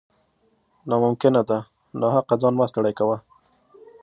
[0.87, 1.57] نا ممکنه ده،
[1.99, 3.17] ناحقه ځان مه ستړی کوه